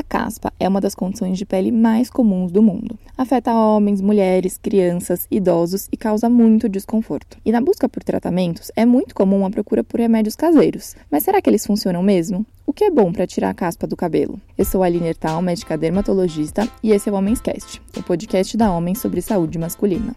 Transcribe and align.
A 0.00 0.02
caspa 0.02 0.50
é 0.58 0.66
uma 0.66 0.80
das 0.80 0.94
condições 0.94 1.36
de 1.36 1.44
pele 1.44 1.70
mais 1.70 2.08
comuns 2.08 2.50
do 2.50 2.62
mundo. 2.62 2.98
Afeta 3.18 3.52
homens, 3.52 4.00
mulheres, 4.00 4.56
crianças, 4.56 5.26
idosos 5.30 5.90
e 5.92 5.96
causa 5.98 6.26
muito 6.26 6.70
desconforto. 6.70 7.36
E 7.44 7.52
na 7.52 7.60
busca 7.60 7.86
por 7.86 8.02
tratamentos, 8.02 8.72
é 8.74 8.86
muito 8.86 9.14
comum 9.14 9.44
a 9.44 9.50
procura 9.50 9.84
por 9.84 10.00
remédios 10.00 10.34
caseiros. 10.34 10.96
Mas 11.10 11.22
será 11.22 11.42
que 11.42 11.50
eles 11.50 11.66
funcionam 11.66 12.02
mesmo? 12.02 12.46
O 12.66 12.72
que 12.72 12.84
é 12.84 12.90
bom 12.90 13.12
para 13.12 13.26
tirar 13.26 13.50
a 13.50 13.54
caspa 13.54 13.86
do 13.86 13.94
cabelo? 13.94 14.40
Eu 14.56 14.64
sou 14.64 14.82
a 14.82 14.86
Aline 14.86 15.08
Ertal, 15.08 15.42
médica 15.42 15.76
dermatologista, 15.76 16.66
e 16.82 16.92
esse 16.92 17.10
é 17.10 17.12
o 17.12 17.16
Homens 17.16 17.42
Cast, 17.42 17.82
o 17.94 18.02
podcast 18.02 18.56
da 18.56 18.72
Homem 18.72 18.94
sobre 18.94 19.20
saúde 19.20 19.58
masculina. 19.58 20.16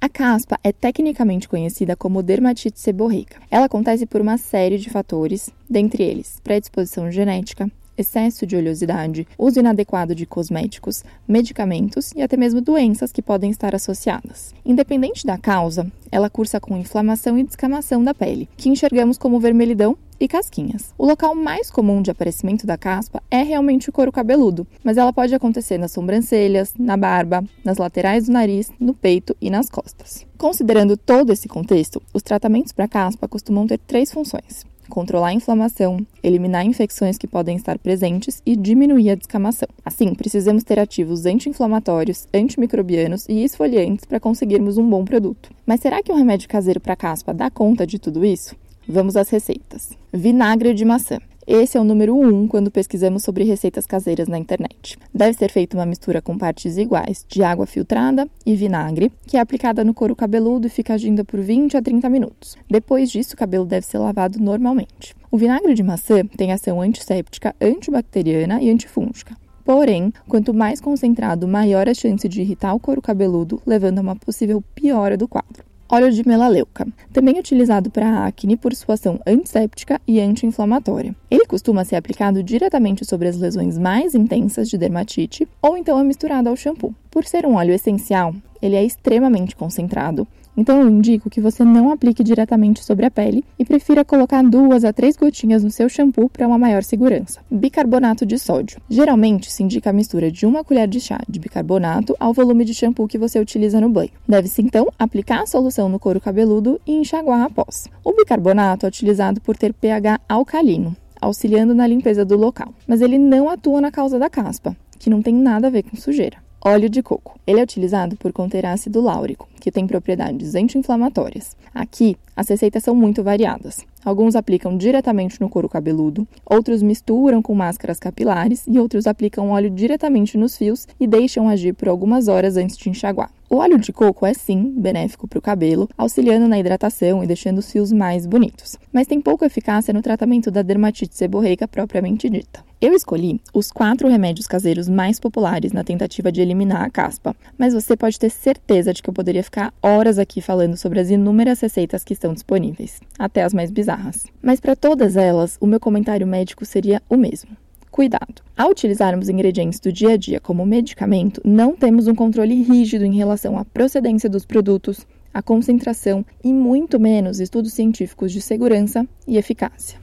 A 0.00 0.08
caspa 0.08 0.60
é 0.62 0.70
tecnicamente 0.70 1.48
conhecida 1.48 1.96
como 1.96 2.22
dermatite 2.22 2.78
seborreica. 2.78 3.40
Ela 3.50 3.66
acontece 3.66 4.06
por 4.06 4.20
uma 4.20 4.38
série 4.38 4.78
de 4.78 4.90
fatores, 4.90 5.50
dentre 5.68 6.04
eles 6.04 6.38
predisposição 6.44 7.10
genética, 7.10 7.68
excesso 7.96 8.46
de 8.46 8.56
oleosidade, 8.56 9.26
uso 9.38 9.60
inadequado 9.60 10.14
de 10.14 10.26
cosméticos, 10.26 11.02
medicamentos 11.26 12.12
e 12.14 12.22
até 12.22 12.36
mesmo 12.36 12.60
doenças 12.60 13.12
que 13.12 13.22
podem 13.22 13.50
estar 13.50 13.74
associadas. 13.74 14.54
Independente 14.64 15.26
da 15.26 15.38
causa, 15.38 15.90
ela 16.10 16.30
cursa 16.30 16.60
com 16.60 16.76
inflamação 16.76 17.38
e 17.38 17.44
descamação 17.44 18.02
da 18.02 18.14
pele, 18.14 18.48
que 18.56 18.68
enxergamos 18.68 19.18
como 19.18 19.40
vermelhidão 19.40 19.96
e 20.18 20.26
casquinhas. 20.26 20.94
O 20.96 21.06
local 21.06 21.34
mais 21.34 21.70
comum 21.70 22.00
de 22.00 22.10
aparecimento 22.10 22.66
da 22.66 22.76
caspa 22.76 23.22
é 23.30 23.42
realmente 23.42 23.88
o 23.88 23.92
couro 23.92 24.10
cabeludo, 24.12 24.66
mas 24.82 24.96
ela 24.96 25.12
pode 25.12 25.34
acontecer 25.34 25.78
nas 25.78 25.92
sobrancelhas, 25.92 26.74
na 26.78 26.96
barba, 26.96 27.44
nas 27.64 27.78
laterais 27.78 28.26
do 28.26 28.32
nariz, 28.32 28.70
no 28.80 28.94
peito 28.94 29.36
e 29.40 29.50
nas 29.50 29.68
costas. 29.68 30.26
Considerando 30.38 30.96
todo 30.96 31.32
esse 31.32 31.48
contexto, 31.48 32.02
os 32.12 32.22
tratamentos 32.22 32.72
para 32.72 32.88
caspa 32.88 33.28
costumam 33.28 33.66
ter 33.66 33.78
três 33.78 34.10
funções: 34.10 34.64
controlar 34.88 35.28
a 35.28 35.32
inflamação, 35.32 35.98
eliminar 36.22 36.64
infecções 36.64 37.18
que 37.18 37.26
podem 37.26 37.56
estar 37.56 37.78
presentes 37.78 38.42
e 38.44 38.56
diminuir 38.56 39.10
a 39.10 39.14
descamação. 39.14 39.68
Assim, 39.84 40.14
precisamos 40.14 40.64
ter 40.64 40.78
ativos 40.78 41.26
anti-inflamatórios, 41.26 42.26
antimicrobianos 42.34 43.26
e 43.28 43.44
esfoliantes 43.44 44.04
para 44.04 44.20
conseguirmos 44.20 44.78
um 44.78 44.88
bom 44.88 45.04
produto. 45.04 45.50
Mas 45.64 45.80
será 45.80 46.02
que 46.02 46.12
um 46.12 46.16
remédio 46.16 46.48
caseiro 46.48 46.80
para 46.80 46.96
caspa 46.96 47.34
dá 47.34 47.50
conta 47.50 47.86
de 47.86 47.98
tudo 47.98 48.24
isso? 48.24 48.56
Vamos 48.88 49.16
às 49.16 49.28
receitas. 49.28 49.90
Vinagre 50.12 50.72
de 50.72 50.84
maçã. 50.84 51.18
Esse 51.46 51.78
é 51.78 51.80
o 51.80 51.84
número 51.84 52.12
1 52.16 52.26
um 52.26 52.48
quando 52.48 52.72
pesquisamos 52.72 53.22
sobre 53.22 53.44
receitas 53.44 53.86
caseiras 53.86 54.26
na 54.26 54.36
internet. 54.36 54.98
Deve 55.14 55.38
ser 55.38 55.48
feita 55.48 55.76
uma 55.76 55.86
mistura 55.86 56.20
com 56.20 56.36
partes 56.36 56.76
iguais 56.76 57.24
de 57.28 57.40
água 57.44 57.66
filtrada 57.66 58.28
e 58.44 58.56
vinagre, 58.56 59.12
que 59.24 59.36
é 59.36 59.40
aplicada 59.40 59.84
no 59.84 59.94
couro 59.94 60.16
cabeludo 60.16 60.66
e 60.66 60.70
fica 60.70 60.94
agindo 60.94 61.24
por 61.24 61.38
20 61.38 61.76
a 61.76 61.82
30 61.82 62.10
minutos. 62.10 62.56
Depois 62.68 63.12
disso, 63.12 63.34
o 63.34 63.36
cabelo 63.36 63.64
deve 63.64 63.86
ser 63.86 63.98
lavado 63.98 64.40
normalmente. 64.40 65.14
O 65.30 65.38
vinagre 65.38 65.72
de 65.72 65.84
maçã 65.84 66.26
tem 66.36 66.50
ação 66.52 66.80
antisséptica, 66.80 67.54
antibacteriana 67.60 68.60
e 68.60 68.68
antifúngica. 68.68 69.36
Porém, 69.64 70.12
quanto 70.28 70.52
mais 70.52 70.80
concentrado, 70.80 71.46
maior 71.46 71.88
a 71.88 71.94
chance 71.94 72.28
de 72.28 72.40
irritar 72.40 72.74
o 72.74 72.80
couro 72.80 73.00
cabeludo, 73.00 73.62
levando 73.64 73.98
a 73.98 74.02
uma 74.02 74.16
possível 74.16 74.60
piora 74.74 75.16
do 75.16 75.28
quadro. 75.28 75.64
Óleo 75.88 76.10
de 76.10 76.26
melaleuca, 76.26 76.84
também 77.12 77.38
utilizado 77.38 77.90
para 77.90 78.26
acne 78.26 78.56
por 78.56 78.74
sua 78.74 78.94
ação 78.94 79.20
antisséptica 79.24 80.00
e 80.04 80.20
anti-inflamatória. 80.20 81.14
Ele 81.30 81.46
costuma 81.46 81.84
ser 81.84 81.94
aplicado 81.94 82.42
diretamente 82.42 83.04
sobre 83.04 83.28
as 83.28 83.36
lesões 83.36 83.78
mais 83.78 84.12
intensas 84.12 84.68
de 84.68 84.76
dermatite 84.76 85.46
ou 85.62 85.76
então 85.76 85.96
é 86.00 86.02
misturado 86.02 86.48
ao 86.48 86.56
shampoo. 86.56 86.92
Por 87.08 87.24
ser 87.24 87.46
um 87.46 87.54
óleo 87.54 87.72
essencial, 87.72 88.34
ele 88.60 88.74
é 88.74 88.84
extremamente 88.84 89.54
concentrado, 89.54 90.26
então 90.56 90.80
eu 90.80 90.88
indico 90.88 91.28
que 91.28 91.40
você 91.40 91.64
não 91.64 91.90
aplique 91.90 92.24
diretamente 92.24 92.82
sobre 92.82 93.04
a 93.04 93.10
pele 93.10 93.44
e 93.58 93.64
prefira 93.64 94.04
colocar 94.04 94.42
duas 94.42 94.84
a 94.84 94.92
três 94.92 95.16
gotinhas 95.16 95.62
no 95.62 95.70
seu 95.70 95.88
shampoo 95.88 96.28
para 96.28 96.46
uma 96.46 96.58
maior 96.58 96.82
segurança. 96.82 97.40
Bicarbonato 97.50 98.24
de 98.24 98.38
sódio. 98.38 98.80
Geralmente 98.88 99.50
se 99.50 99.62
indica 99.62 99.90
a 99.90 99.92
mistura 99.92 100.30
de 100.30 100.46
uma 100.46 100.64
colher 100.64 100.88
de 100.88 101.00
chá 101.00 101.20
de 101.28 101.38
bicarbonato 101.38 102.16
ao 102.18 102.32
volume 102.32 102.64
de 102.64 102.74
shampoo 102.74 103.08
que 103.08 103.18
você 103.18 103.38
utiliza 103.38 103.80
no 103.80 103.88
banho. 103.88 104.10
Deve-se 104.26 104.62
então 104.62 104.88
aplicar 104.98 105.42
a 105.42 105.46
solução 105.46 105.88
no 105.88 105.98
couro 105.98 106.20
cabeludo 106.20 106.80
e 106.86 106.92
enxaguar 106.92 107.42
após. 107.42 107.88
O 108.02 108.12
bicarbonato 108.12 108.86
é 108.86 108.88
utilizado 108.88 109.40
por 109.40 109.56
ter 109.56 109.74
pH 109.74 110.20
alcalino, 110.28 110.96
auxiliando 111.20 111.74
na 111.74 111.86
limpeza 111.86 112.24
do 112.24 112.36
local, 112.36 112.72
mas 112.86 113.00
ele 113.00 113.18
não 113.18 113.50
atua 113.50 113.80
na 113.80 113.90
causa 113.90 114.18
da 114.18 114.30
caspa, 114.30 114.76
que 114.98 115.10
não 115.10 115.22
tem 115.22 115.34
nada 115.34 115.66
a 115.66 115.70
ver 115.70 115.82
com 115.82 115.96
sujeira. 115.96 116.45
Óleo 116.68 116.90
de 116.90 117.00
coco. 117.00 117.38
Ele 117.46 117.60
é 117.60 117.62
utilizado 117.62 118.16
por 118.16 118.32
conter 118.32 118.66
ácido 118.66 119.00
láurico, 119.00 119.48
que 119.60 119.70
tem 119.70 119.86
propriedades 119.86 120.56
anti-inflamatórias. 120.56 121.56
Aqui, 121.72 122.16
as 122.34 122.48
receitas 122.48 122.82
são 122.82 122.92
muito 122.92 123.22
variadas. 123.22 123.86
Alguns 124.04 124.34
aplicam 124.34 124.76
diretamente 124.76 125.40
no 125.40 125.48
couro 125.48 125.68
cabeludo, 125.68 126.26
outros 126.44 126.82
misturam 126.82 127.40
com 127.40 127.54
máscaras 127.54 128.00
capilares 128.00 128.64
e 128.66 128.80
outros 128.80 129.06
aplicam 129.06 129.50
óleo 129.50 129.70
diretamente 129.70 130.36
nos 130.36 130.56
fios 130.56 130.88
e 130.98 131.06
deixam 131.06 131.48
agir 131.48 131.72
por 131.72 131.86
algumas 131.86 132.26
horas 132.26 132.56
antes 132.56 132.76
de 132.76 132.90
enxaguar. 132.90 133.30
O 133.48 133.58
óleo 133.58 133.78
de 133.78 133.92
coco 133.92 134.26
é 134.26 134.34
sim 134.34 134.74
benéfico 134.76 135.28
para 135.28 135.38
o 135.38 135.42
cabelo, 135.42 135.88
auxiliando 135.96 136.48
na 136.48 136.58
hidratação 136.58 137.22
e 137.22 137.28
deixando 137.28 137.58
os 137.58 137.70
fios 137.70 137.92
mais 137.92 138.26
bonitos, 138.26 138.76
mas 138.92 139.06
tem 139.06 139.20
pouca 139.20 139.46
eficácia 139.46 139.94
no 139.94 140.02
tratamento 140.02 140.50
da 140.50 140.62
dermatite 140.62 141.16
seborreica 141.16 141.68
propriamente 141.68 142.28
dita. 142.28 142.64
Eu 142.80 142.92
escolhi 142.92 143.40
os 143.54 143.70
quatro 143.70 144.08
remédios 144.08 144.48
caseiros 144.48 144.88
mais 144.88 145.20
populares 145.20 145.72
na 145.72 145.84
tentativa 145.84 146.32
de 146.32 146.40
eliminar 146.40 146.82
a 146.82 146.90
caspa, 146.90 147.36
mas 147.56 147.72
você 147.72 147.96
pode 147.96 148.18
ter 148.18 148.30
certeza 148.30 148.92
de 148.92 149.00
que 149.00 149.08
eu 149.08 149.14
poderia 149.14 149.44
ficar 149.44 149.72
horas 149.80 150.18
aqui 150.18 150.40
falando 150.40 150.76
sobre 150.76 150.98
as 150.98 151.08
inúmeras 151.08 151.60
receitas 151.60 152.02
que 152.02 152.14
estão 152.14 152.34
disponíveis, 152.34 153.00
até 153.16 153.44
as 153.44 153.54
mais 153.54 153.70
bizarras. 153.70 154.26
Mas 154.42 154.58
para 154.58 154.74
todas 154.74 155.16
elas, 155.16 155.56
o 155.60 155.66
meu 155.66 155.78
comentário 155.78 156.26
médico 156.26 156.66
seria 156.66 157.00
o 157.08 157.16
mesmo. 157.16 157.56
Cuidado! 157.92 158.45
Ao 158.56 158.70
utilizarmos 158.70 159.28
ingredientes 159.28 159.78
do 159.78 159.92
dia 159.92 160.12
a 160.12 160.16
dia 160.16 160.40
como 160.40 160.64
medicamento, 160.64 161.42
não 161.44 161.76
temos 161.76 162.06
um 162.06 162.14
controle 162.14 162.62
rígido 162.62 163.04
em 163.04 163.14
relação 163.14 163.58
à 163.58 163.66
procedência 163.66 164.30
dos 164.30 164.46
produtos, 164.46 165.06
à 165.32 165.42
concentração 165.42 166.24
e 166.42 166.50
muito 166.54 166.98
menos 166.98 167.38
estudos 167.38 167.74
científicos 167.74 168.32
de 168.32 168.40
segurança 168.40 169.06
e 169.28 169.36
eficácia. 169.36 170.00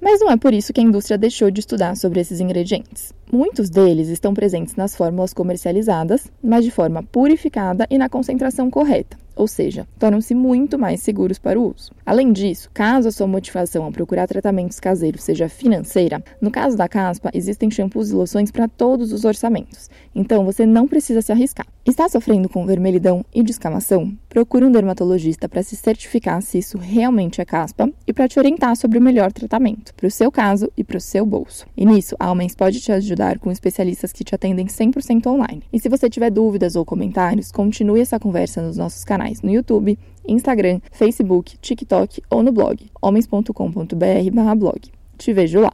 Mas 0.00 0.18
não 0.18 0.28
é 0.28 0.36
por 0.36 0.52
isso 0.52 0.72
que 0.72 0.80
a 0.80 0.84
indústria 0.84 1.16
deixou 1.16 1.52
de 1.52 1.60
estudar 1.60 1.96
sobre 1.96 2.18
esses 2.18 2.40
ingredientes. 2.40 3.14
Muitos 3.32 3.70
deles 3.70 4.08
estão 4.08 4.34
presentes 4.34 4.74
nas 4.74 4.96
fórmulas 4.96 5.32
comercializadas, 5.32 6.26
mas 6.42 6.64
de 6.64 6.72
forma 6.72 7.00
purificada 7.00 7.86
e 7.88 7.96
na 7.96 8.08
concentração 8.08 8.68
correta, 8.72 9.16
ou 9.36 9.46
seja, 9.46 9.86
tornam-se 9.98 10.34
muito 10.34 10.78
mais 10.78 11.00
seguros 11.00 11.38
para 11.38 11.58
o 11.58 11.74
uso. 11.74 11.92
Além 12.04 12.32
disso, 12.32 12.70
caso 12.72 13.08
a 13.08 13.12
sua 13.12 13.26
motivação 13.26 13.86
a 13.86 13.92
procurar 13.92 14.26
tratamentos 14.26 14.80
caseiros 14.80 15.22
seja 15.22 15.48
financeira, 15.48 16.22
no 16.40 16.50
caso 16.50 16.76
da 16.76 16.88
caspa, 16.88 17.30
existem 17.32 17.70
shampoos 17.70 18.10
e 18.10 18.14
loções 18.14 18.50
para 18.50 18.68
todos 18.68 19.12
os 19.12 19.24
orçamentos, 19.24 19.90
então 20.14 20.44
você 20.44 20.66
não 20.66 20.86
precisa 20.86 21.22
se 21.22 21.32
arriscar. 21.32 21.66
Está 21.86 22.08
sofrendo 22.08 22.48
com 22.48 22.64
vermelhidão 22.64 23.22
e 23.34 23.42
descamação? 23.42 24.16
Procure 24.26 24.64
um 24.64 24.72
dermatologista 24.72 25.46
para 25.46 25.62
se 25.62 25.76
certificar 25.76 26.40
se 26.40 26.56
isso 26.56 26.78
realmente 26.78 27.42
é 27.42 27.44
caspa 27.44 27.90
e 28.06 28.12
para 28.12 28.26
te 28.26 28.38
orientar 28.38 28.74
sobre 28.74 28.98
o 28.98 29.02
melhor 29.02 29.30
tratamento, 29.30 29.94
para 29.94 30.06
o 30.06 30.10
seu 30.10 30.32
caso 30.32 30.72
e 30.78 30.82
para 30.82 30.96
o 30.96 31.00
seu 31.00 31.26
bolso. 31.26 31.66
E 31.76 31.84
nisso, 31.84 32.16
a 32.18 32.28
Almens 32.28 32.54
pode 32.54 32.80
te 32.80 32.90
ajudar 32.90 33.38
com 33.38 33.50
especialistas 33.50 34.12
que 34.12 34.24
te 34.24 34.34
atendem 34.34 34.64
100% 34.64 35.26
online. 35.26 35.62
E 35.70 35.78
se 35.78 35.90
você 35.90 36.08
tiver 36.08 36.30
dúvidas 36.30 36.74
ou 36.74 36.86
comentários, 36.86 37.52
continue 37.52 38.00
essa 38.00 38.18
conversa 38.18 38.62
nos 38.62 38.78
nossos 38.78 39.04
canais 39.24 39.42
no 39.42 39.50
YouTube, 39.50 39.98
Instagram, 40.26 40.80
Facebook, 40.92 41.56
TikTok 41.58 42.22
ou 42.30 42.42
no 42.42 42.52
blog 42.52 42.90
homens.com.br/blog. 43.00 44.80
Te 45.16 45.32
vejo 45.32 45.60
lá. 45.60 45.72